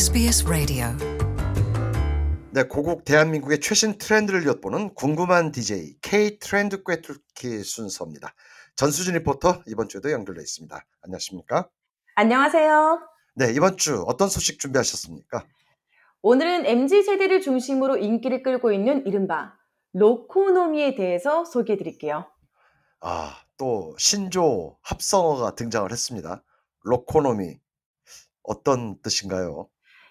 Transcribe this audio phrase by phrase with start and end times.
[0.00, 0.86] SBS 라디오
[2.52, 8.32] 네, 고국 대한민국의 최신 트렌드를 엿보는 궁금한 DJ K 트렌드 꿰뚫기 순서입니다.
[8.76, 10.86] 전수진 리포터 이번 주에도 연결돼 있습니다.
[11.02, 11.68] 안녕하십니까?
[12.14, 13.00] 안녕하세요.
[13.34, 15.44] 네, 이번 주 어떤 소식 준비하셨습니까?
[16.22, 19.52] 오늘은 MZ 세대를 중심으로 인기를 끌고 있는 이른바
[19.92, 22.24] 로코노미에 대해서 소개해 드릴게요.
[23.00, 26.42] 아, 또 신조 합성어가 등장을 했습니다.
[26.84, 27.60] loconomy
[28.44, 29.68] 어떤 뜻인가요?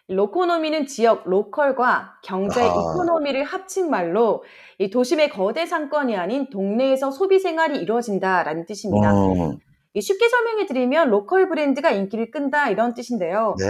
[0.09, 2.65] loconomy는 지역 local과 경제 아.
[2.65, 4.43] economy를 합친 말로
[4.79, 9.13] 이 도심의 거대 상권이 아닌 동네에서 소비 생활이 이루어진다라는 뜻입니다.
[9.13, 9.59] 음,
[9.93, 13.55] 이 쉽게 설명해 드리면 local 브랜드가 인기를 끈다 이런 뜻인데요.
[13.59, 13.65] 네,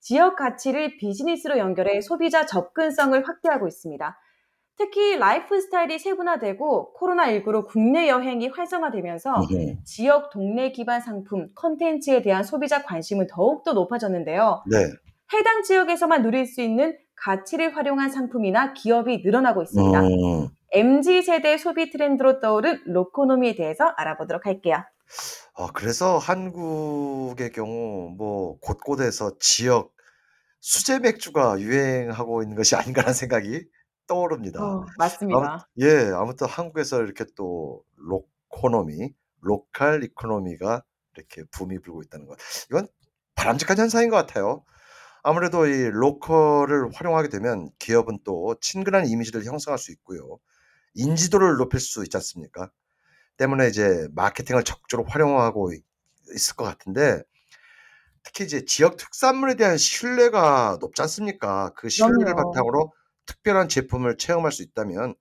[0.00, 4.18] 지역 가치를 비즈니스로 연결해 소비자 접근성을 확대하고 있습니다.
[4.78, 12.42] 특히 라이프 스타일이 세분화되고 코로나19로 국내 여행이 활성화되면서 음, 지역 동네 기반 상품, 컨텐츠에 대한
[12.42, 14.62] 소비자 관심은 더욱더 높아졌는데요.
[14.70, 14.78] 네,
[15.32, 20.00] 해당 지역에서만 누릴 수 있는 가치를 활용한 상품이나 기업이 늘어나고 있습니다.
[20.00, 24.82] 음, MZ 세대 소비 트렌드로 떠오른 loconomy에 대해서 알아보도록 할게요.
[25.54, 29.92] 아, 그래서 한국의 경우 뭐 곳곳에서 지역
[30.60, 33.64] 수제 맥주가 유행하고 있는 것이 아닌가라는 생각이
[34.06, 34.64] 떠오릅니다.
[34.64, 35.68] 어, 맞습니다.
[35.80, 40.82] 예, 아무튼 한국에서 이렇게 또 loconomy, local economy가
[41.16, 42.38] 이렇게 붐이 불고 있다는 것.
[42.70, 42.88] 이건
[43.34, 44.64] 바람직한 현상인 것 같아요.
[45.22, 50.38] 아무래도 이 로컬을 활용하게 되면 기업은 또 친근한 이미지를 형성할 수 있고요.
[50.94, 52.70] 인지도를 높일 수 있지 않습니까?
[53.38, 55.84] 때문에 이제 마케팅을 적극적으로 활용하고 있-
[56.34, 57.22] 있을 것 같은데
[58.22, 61.72] 특히 이제 지역 특산물에 대한 신뢰가 높지 않습니까?
[61.74, 62.34] 그 신뢰를 그럼요.
[62.34, 62.92] 바탕으로
[63.26, 65.14] 특별한 제품을 체험할 수 있다면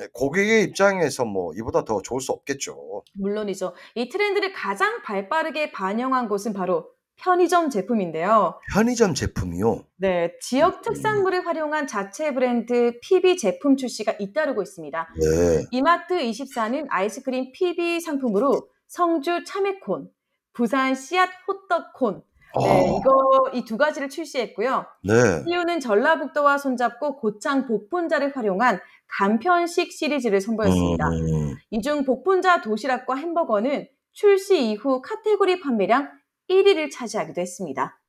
[0.00, 3.02] 예, 고객의 입장에서 뭐 이보다 더 좋을 수 없겠죠.
[3.14, 3.74] 물론이죠.
[3.94, 8.60] 이 트렌드를 가장 발빠르게 반영한 곳은 바로 편의점 제품인데요.
[8.72, 9.84] 편의점 제품이요.
[9.96, 10.82] 네, 지역 음.
[10.82, 15.08] 특산물을 활용한 자체 브랜드 PB 제품 출시가 잇따르고 있습니다.
[15.20, 15.64] 네.
[15.70, 20.08] 이마트 24는 아이스크림 PB 상품으로 성주 참외콘,
[20.52, 22.22] 부산 씨앗 호떡콘,
[22.62, 24.86] 네, 아, 이거 이 두 가지를 출시했고요.
[25.04, 25.42] 네.
[25.44, 28.78] CU는 전라북도와 손잡고 고창 복분자를 활용한
[29.08, 31.08] 간편식 시리즈를 선보였습니다.
[31.08, 36.10] 음, 이중 복분자 도시락과 햄버거는 출시 이후 카테고리 판매량
[36.50, 38.00] 1위를 차지하기도 했습니다.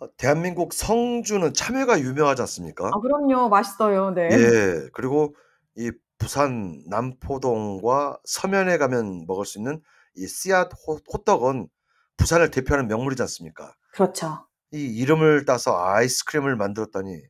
[0.00, 2.88] 어, 대한민국 성주는 참외가 유명하지 않습니까?
[2.88, 3.48] 아, 그럼요.
[3.48, 4.10] 맛있어요.
[4.10, 4.28] 네.
[4.30, 5.34] 예, 그리고
[5.76, 9.80] 이 부산 남포동과 서면에 가면 먹을 수 있는
[10.14, 11.68] 이 씨앗 호- 호떡은
[12.16, 13.74] 부산을 대표하는 명물이지 않습니까?
[13.92, 14.46] 그렇죠.
[14.72, 17.20] 이 이름을 따서 아이스크림을 만들었다니,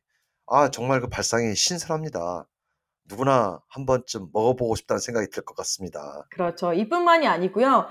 [0.47, 2.47] 아, 정말 그 발상이 신선합니다.
[3.09, 6.25] 누구나 한 번쯤 먹어보고 싶다는 생각이 들 것 같습니다.
[6.29, 6.73] 그렇죠.
[6.73, 7.87] 이뿐만이 아니고요.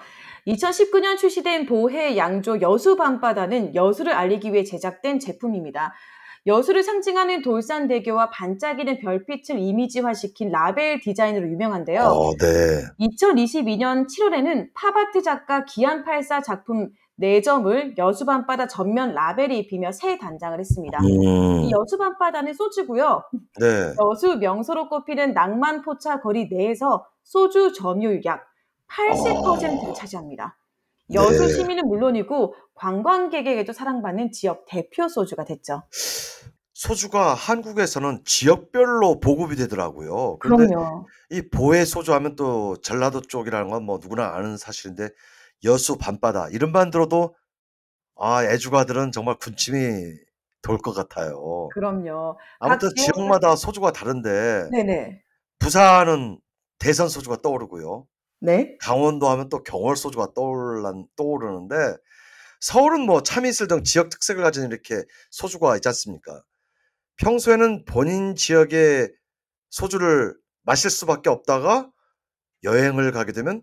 [0.46, 5.94] 2019년 출시된 보혜 양조 여수 밤바다는 여수를 알리기 위해 제작된 제품입니다.
[6.46, 12.02] 여수를 상징하는 돌산대교와 반짝이는 별빛을 이미지화시킨 라벨 디자인으로 유명한데요.
[12.02, 12.82] 어, 네.
[13.00, 16.90] 2022년 7월에는 팝아트 작가 기안84 작품
[17.20, 20.98] 4점을 여수 밤바다 전면 라벨에 입히며 새 단장을 했습니다.
[21.00, 23.22] 음, 이 여수 밤바다는 소주고요.
[23.58, 23.94] 네.
[24.00, 28.44] 여수 명소로 꼽히는 낭만 포차 거리 내에서 소주 점유율 약
[28.90, 30.58] 80%를 차지합니다.
[31.14, 31.48] 여수 네.
[31.52, 35.82] 시민은 물론이고 관광객에게도 사랑받는 지역 대표 소주가 됐죠.
[36.74, 40.36] 소주가 한국에서는 지역별로 보급이 되더라고요.
[40.40, 41.06] 그런데 그럼요.
[41.30, 45.08] 이 보혜 소주 하면 또 전라도 쪽이라는 건 뭐 누구나 아는 사실인데
[45.64, 47.34] 여수 밤바다 이름만 들어도
[48.16, 50.14] 아 애주가들은 정말 군침이
[50.62, 51.68] 돌 것 같아요.
[51.74, 52.36] 그럼요.
[52.58, 55.22] 아무튼 지역마다 소주가 다른데 네네.
[55.60, 56.40] 부산은
[56.78, 58.06] 대선 소주가 떠오르고요.
[58.40, 58.76] 네.
[58.80, 61.96] 강원도 하면 또 경월 소주가 떠올란, 떠오르는데
[62.60, 66.42] 서울은 뭐 참이슬 등 지역 특색을 가진 이렇게 소주가 있지 않습니까?
[67.18, 69.12] 평소에는 본인 지역의
[69.70, 71.90] 소주를 마실 수밖에 없다가
[72.64, 73.62] 여행을 가게 되면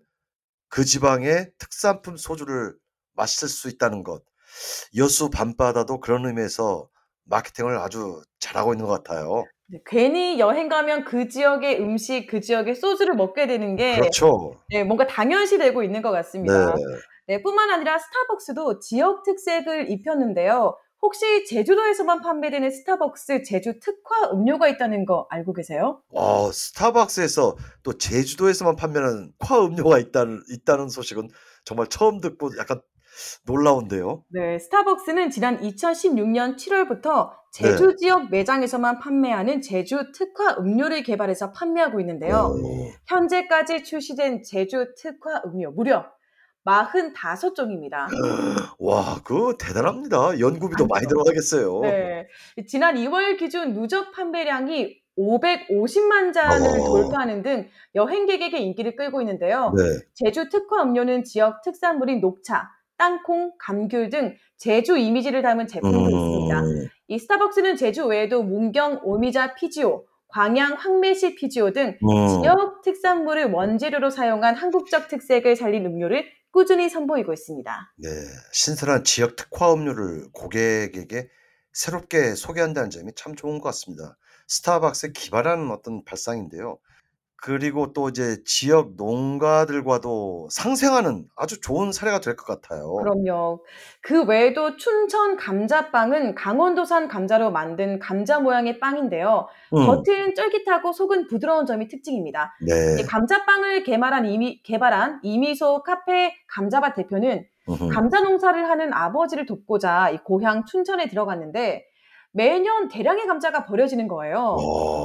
[0.74, 2.74] 그 지방의 특산품 소주를
[3.14, 4.24] 마실 수 있다는 것.
[4.98, 6.90] 여수 밤바다도 그런 의미에서
[7.26, 9.44] 마케팅을 아주 잘하고 있는 것 같아요.
[9.68, 14.56] 네, 괜히 여행 가면 그 지역의 음식, 그 지역의 소주를 먹게 되는 게 그렇죠.
[14.70, 16.74] 네, 뭔가 당연시되고 있는 것 같습니다.
[16.74, 16.82] 네.
[17.28, 20.76] 네, 뿐만 아니라 스타벅스도 지역 특색을 입혔는데요.
[21.04, 26.02] 혹시 제주도에서만 판매되는 스타벅스 제주 특화 음료가 있다는 거 알고 계세요?
[26.14, 31.28] 어, 스타벅스에서 또 제주도에서만 판매하는 과 음료가 있다는, 있다는 소식은
[31.66, 32.82] 정말 처음 듣고 약간
[33.46, 34.24] 놀라운데요.
[34.30, 37.96] 네, 스타벅스는 지난 2016년 7월부터 제주 네.
[37.98, 42.56] 지역 매장에서만 판매하는 제주 특화 음료를 개발해서 판매하고 있는데요.
[42.56, 46.06] 오, 현재까지 출시된 제주 특화 음료 무려
[46.66, 48.08] 45종입니다.
[48.80, 50.40] 와, 그거 대단합니다.
[50.40, 51.08] 연구비도 많이.
[51.08, 51.82] 들어가겠어요.
[51.82, 52.28] 네.
[52.68, 56.86] 지난 2월 기준 누적 판매량이 550만 잔을 어.
[56.86, 59.74] 돌파하는 등 여행객에게 인기를 끌고 있는데요.
[59.76, 59.84] 네.
[60.14, 66.60] 제주 특화 음료는 지역 특산물인 녹차, 땅콩, 감귤 등 제주 이미지를 담은 제품도 있습니다.
[66.62, 72.42] 음, 이 스타벅스는 제주 외에도 문경 오미자 피지오, 광양 황매실 피지오 등 음.
[72.42, 77.94] 지역 특산물을 원재료로 사용한 한국적 특색을 살린 음료를 꾸준히 선보이고 있습니다.
[77.98, 78.10] 네,
[78.52, 81.28] 신선한 지역 특화 음료를 고객에게
[81.74, 84.16] 새롭게 소개한다는 점이 참 좋은 것 같습니다.
[84.48, 86.78] 스타벅스의 기발한 어떤 발상인데요.
[87.46, 92.94] 그리고 또 이제 지역 농가들과도 상생하는 아주 좋은 사례가 될 것 같아요.
[92.94, 93.66] 그럼요.
[94.02, 99.48] 그 외에도 춘천 감자빵은 강원도산 감자로 만든 감자 모양의 빵인데요.
[99.74, 102.56] 음, 겉은 쫄깃하고 속은 부드러운 점이 특징입니다.
[102.62, 103.04] 이 네.
[103.04, 107.46] 감자빵을 개발한 이미, 개발한 이미소 카페 감자밭 대표는.
[107.94, 111.86] 감자 농사를 하는 아버지를 돕고자 이 고향 춘천에 들어갔는데
[112.34, 114.58] 매년 대량의 감자가 버려지는 거예요.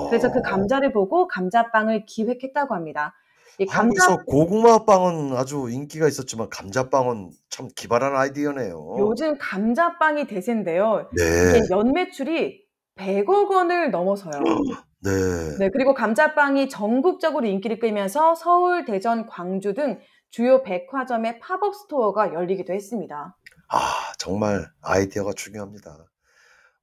[0.08, 3.14] 그래서 그 어, 감자를 보고 감자빵을 기획했다고 합니다.
[3.58, 8.96] 이 감자 한국에서 고구마 빵은 아주 인기가 있었지만 감자빵은 참 기발한 아이디어네요.
[8.98, 11.08] 요즘 감자빵이 대세인데요.
[11.16, 12.62] 네, 연매출이
[12.96, 14.32] 100억 원을 넘어서요.
[15.00, 15.10] 네.
[15.58, 19.98] 네, 그리고 감자빵이 전국적으로 인기를 끌면서 서울, 대전, 광주 등
[20.30, 23.36] 주요 백화점의 pop-up store가 열리기도 했습니다.
[23.70, 23.78] 아,
[24.18, 26.06] 정말 아이디어가 중요합니다.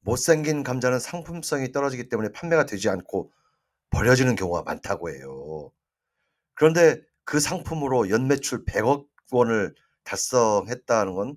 [0.05, 3.31] 못생긴 감자는 상품성이 떨어지기 때문에 판매가 되지 않고
[3.89, 5.71] 버려지는 경우가 많다고 해요.
[6.53, 9.73] 그런데 그 상품으로 연매출 100억 원을
[10.03, 11.35] 달성했다는 건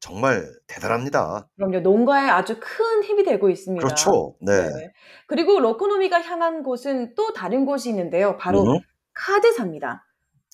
[0.00, 1.48] 정말 대단합니다.
[1.56, 3.84] 그럼요, 농가에 아주 큰 힘이 되고 있습니다.
[3.84, 4.36] 그렇죠.
[4.40, 4.68] 네.
[4.68, 4.92] 네.
[5.26, 8.36] 그리고 로코노미가 향한 곳은 또 다른 곳이 있는데요.
[8.38, 8.80] 바로 음,
[9.12, 10.06] 카드사입니다.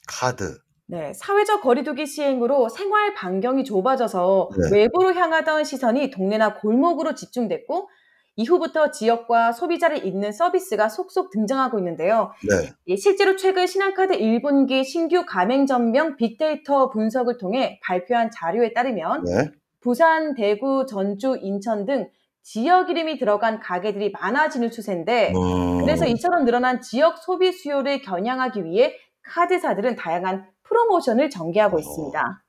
[0.09, 0.59] 카드.
[0.87, 4.79] 네, 사회적 거리두기 시행으로 생활 반경이 좁아져서 네.
[4.81, 7.89] 외부로 향하던 시선이 동네나 골목으로 집중됐고
[8.37, 12.33] 이후부터 지역과 소비자를 잇는 서비스가 속속 등장하고 있는데요.
[12.49, 12.73] 네.
[12.89, 19.51] 예, 실제로 최근 신한카드 1분기 신규 가맹점명 빅데이터 분석을 통해 발표한 자료에 따르면 네.
[19.81, 22.09] 부산, 대구, 전주, 인천 등
[22.43, 25.33] 지역 이름이 들어간 가게들이 많아지는 추세인데
[25.81, 32.45] 그래서 음, 이처럼 늘어난 지역 소비 수요를 겨냥하기 위해 카드사들은 다양한 프로모션을 전개하고 어, 있습니다.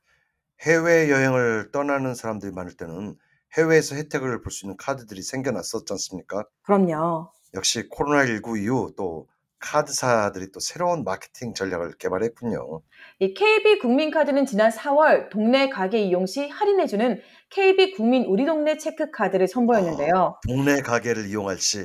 [0.61, 3.15] 해외여행을 떠나는 사람들이 많을 때는
[3.57, 6.45] 해외에서 혜택을 볼 수 있는 카드들이 생겨났었지 않습니까?
[6.63, 7.31] 그럼요.
[7.53, 9.27] 역시 코로나19 이후 또
[9.59, 12.81] 카드사들이 또 새로운 마케팅 전략을 개발했군요.
[13.19, 19.45] 이 KB 국민카드는 지난 4월 동네 가게 이용 시 할인해주는 KB 국민 우리 동네 체크카드를
[19.45, 20.39] 아, 선보였는데요.
[20.47, 21.79] 동네 가게를 이용할 시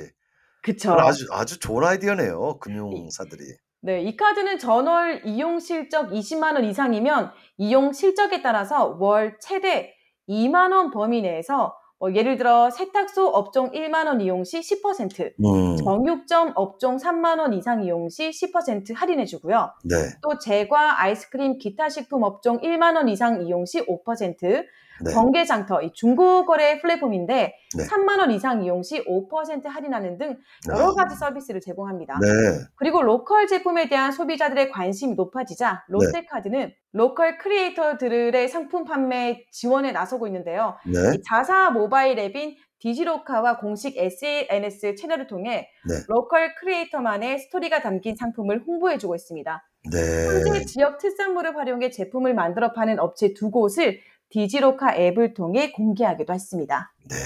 [0.62, 0.92] 그쵸.
[0.92, 2.56] 아주 아주 좋은 아이디어네요.
[2.56, 3.42] 이, 금융사들이.
[3.82, 9.94] 네, 이 카드는 전월 이용 실적 20만 원 이상이면 이용 실적에 따라서 월 최대
[10.28, 15.76] 2만 원 범위 내에서 뭐 예를 들어 세탁소 업종 1만 원 이용 시 10%, 음,
[15.76, 19.70] 정육점 업종 3만 원 이상 이용 시 10% 할인해 주고요.
[19.84, 24.64] 네, 또 제과, 아이스크림, 기타 식품 업종 1만 원 이상 이용 시 5%,
[25.04, 27.84] 네, 번개장터, 이 중고거래 플랫폼인데 네.
[27.84, 30.36] 3만 원 이상 이용 시 5% 할인하는 등
[30.68, 32.18] 여러 아, 가지 서비스를 제공합니다.
[32.20, 32.28] 네,
[32.76, 40.26] 그리고 local 제품에 대한 소비자들의 관심이 높아지자 네, 롯데카드는 local creator들의 상품 판매 지원에 나서고
[40.26, 40.76] 있는데요.
[40.86, 48.16] 네, 이 자사 모바일 앱인 디지로카와 공식 SNS 채널을 통해 네, local creator만의 스토리가 담긴
[48.16, 49.62] 상품을 홍보해주고 있습니다.
[49.84, 53.98] 현재 네, 지역 특산물을 활용해 제품을 만들어 파는 업체 두 곳을
[54.30, 56.92] 디지로카 앱을 통해 공개하기도 했습니다.
[57.08, 57.16] 네,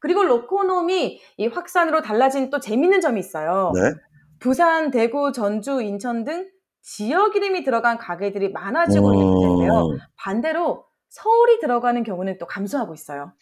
[0.00, 3.72] 그리고 로코놈이 이 확산으로 달라진 또 재밌는 점이 있어요.
[3.74, 3.92] 네.
[4.38, 6.48] 부산, 대구, 전주, 인천 등
[6.82, 9.86] 지역 이름이 들어간 가게들이 많아지고 있는 추세인데요.
[9.88, 13.32] 음, 반대로 서울이 들어가는 경우는 또 감소하고 있어요.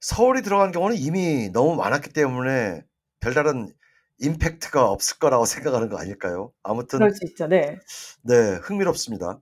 [0.00, 2.82] 서울이 들어간 경우는 이미 너무 많았기 때문에
[3.20, 3.72] 별다른
[4.18, 6.52] 임팩트가 없을 거라고 생각하는 거 아닐까요?
[6.62, 7.46] 아무튼 그럴 수 있죠.
[7.46, 7.78] 네.
[8.22, 9.40] 네, 흥미롭습니다.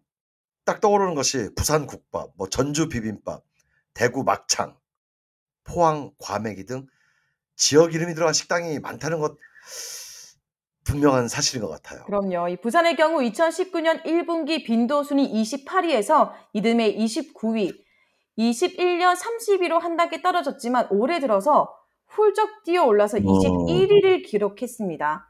[0.71, 3.43] 딱 떠오르는 것이 부산 국밥, 뭐 전주 비빔밥,
[3.93, 4.77] 대구 막창,
[5.65, 6.87] 포항 과메기 등
[7.57, 9.37] 지역 이름이 들어간 식당이 많다는 것
[10.85, 12.05] 분명한 사실인 것 같아요.
[12.05, 12.51] 그럼요.
[12.51, 17.77] 이 부산의 경우 2019년 1분기 빈도 순위 28위에서 이듬해 29위,
[18.39, 21.69] 21년 30위로 한 단계 떨어졌지만 올해 들어서
[22.07, 25.27] 훌쩍 뛰어 올라서 음, 21위를 기록했습니다.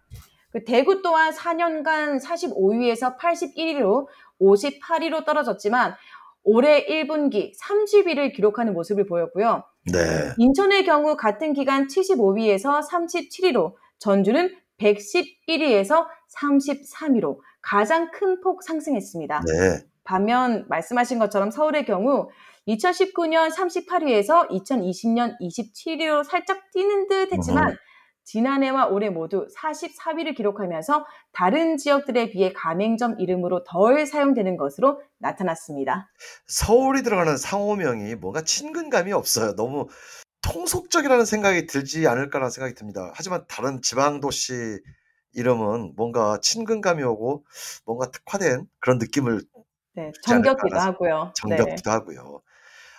[0.52, 4.06] 그 대구 또한 4년간 45위에서 81위로
[4.40, 5.94] 58위로 떨어졌지만
[6.42, 9.64] 올해 1분기 30위를 기록하는 모습을 보였고요.
[9.92, 9.98] 네,
[10.38, 16.06] 인천의 경우 같은 기간 75위에서 37위로, 전주는 111위에서
[16.36, 19.42] 33위로 가장 큰 폭 상승했습니다.
[19.46, 22.28] 네, 반면 말씀하신 것처럼 서울의 경우
[22.68, 27.76] 2019년 38위에서 2020년 27위로 살짝 뛰는 듯 했지만
[28.30, 36.08] 지난해와 올해 모두 44위를 기록하면서 다른 지역들에 비해 가맹점 이름으로 덜 사용되는 것으로 나타났습니다.
[36.46, 39.56] 서울이 들어가는 상호명이 뭔가 친근감이 없어요.
[39.56, 39.88] 너무
[40.42, 43.10] 통속적이라는 생각이 들지 않을까라는 생각이 듭니다.
[43.16, 44.78] 하지만 다른 지방 도시
[45.32, 47.44] 이름은 뭔가 친근감이 오고
[47.84, 49.42] 뭔가 특화된 그런 느낌을
[49.94, 51.32] 네, 정겹기도 하고요.
[51.48, 51.56] 네.
[51.56, 52.42] 정겹기도 하고요.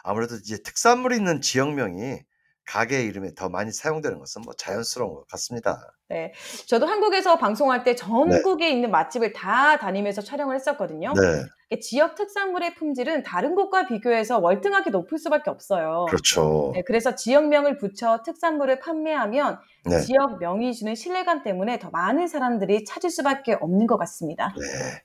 [0.04, 2.20] 아무래도 이제 특산물이 있는 지역명이
[2.66, 5.94] 가게 이름에 더 많이 사용되는 것은 뭐 자연스러운 것 같습니다.
[6.10, 6.34] 네.
[6.68, 11.14] 저도 한국에서 방송할 때 전국에 있는 맛집을 다 다니면서 촬영을 했었거든요.
[11.14, 16.06] 네, 지역 특산물의 품질은 다른 곳과 비교해서 월등하게 높을 수밖에 없어요.
[16.10, 16.72] 그렇죠.
[16.76, 23.10] 네, 그래서 지역명을 붙여 특산물을 판매하면 네, 지역명이 주는 신뢰감 때문에 더 많은 사람들이 찾을
[23.10, 24.54] 수밖에 없는 것 같습니다.
[24.58, 25.04] 네.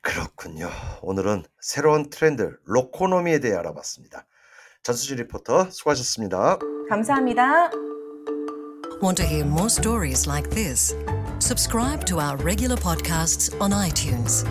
[0.00, 0.68] 그렇군요.
[1.02, 4.26] 오늘은 새로운 트렌드, 로코노미에 대해 알아봤습니다.
[4.82, 6.58] 전수진 리포터 수고하셨습니다.
[6.88, 7.70] 감사합니다.
[9.02, 10.94] Want to hear more stories like this?
[11.40, 14.44] Subscribe to our regular podcasts on iTunes.